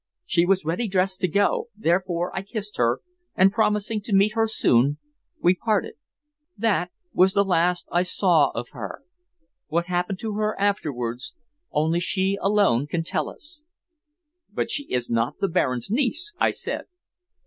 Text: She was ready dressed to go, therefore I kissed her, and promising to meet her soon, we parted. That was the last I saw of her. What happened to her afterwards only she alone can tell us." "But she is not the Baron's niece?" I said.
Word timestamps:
She 0.25 0.47
was 0.47 0.65
ready 0.65 0.87
dressed 0.87 1.21
to 1.21 1.27
go, 1.27 1.69
therefore 1.75 2.35
I 2.35 2.41
kissed 2.41 2.77
her, 2.77 3.01
and 3.35 3.51
promising 3.51 4.01
to 4.01 4.15
meet 4.15 4.33
her 4.33 4.47
soon, 4.47 4.97
we 5.39 5.53
parted. 5.53 5.93
That 6.57 6.89
was 7.13 7.33
the 7.33 7.43
last 7.43 7.87
I 7.91 8.01
saw 8.01 8.49
of 8.55 8.69
her. 8.69 9.03
What 9.67 9.85
happened 9.85 10.17
to 10.21 10.33
her 10.37 10.59
afterwards 10.59 11.35
only 11.71 11.99
she 11.99 12.35
alone 12.41 12.87
can 12.87 13.03
tell 13.03 13.29
us." 13.29 13.63
"But 14.51 14.71
she 14.71 14.85
is 14.85 15.07
not 15.07 15.37
the 15.37 15.47
Baron's 15.47 15.91
niece?" 15.91 16.33
I 16.39 16.49
said. 16.49 16.85